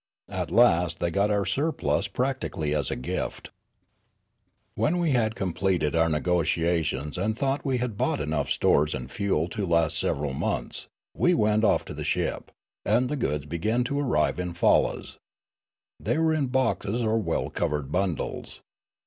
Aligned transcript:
At 0.31 0.49
last 0.49 0.97
they 0.97 1.11
got 1.11 1.29
our 1.29 1.45
surplus 1.45 2.07
practically 2.07 2.73
as 2.73 2.89
a 2.89 2.95
gift. 2.95 3.51
356 4.75 4.75
Riallaro" 4.75 4.75
When 4.81 4.97
we 4.99 5.11
had 5.11 5.35
completed 5.35 5.95
our 5.95 6.09
negotiations 6.09 7.19
and 7.19 7.37
thought 7.37 7.63
we 7.63 7.77
had 7.77 7.97
bought 7.99 8.19
enough 8.19 8.49
stores 8.49 8.95
and 8.95 9.11
fuel 9.11 9.47
to 9.49 9.63
last 9.67 9.99
several 9.99 10.33
months, 10.33 10.87
we 11.15 11.35
went 11.35 11.63
off 11.63 11.85
to 11.85 11.93
the 11.93 12.03
ship, 12.03 12.49
and 12.83 13.09
the 13.09 13.15
goods 13.15 13.45
began 13.45 13.83
to 13.83 13.99
arrive 13.99 14.39
in 14.39 14.55
fallas. 14.55 15.19
They 15.99 16.17
were 16.17 16.33
in 16.33 16.47
boxes 16.47 17.03
or 17.03 17.19
well 17.19 17.51
covered 17.51 17.91
bundles. 17.91 18.63